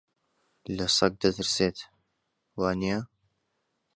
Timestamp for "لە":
0.77-0.85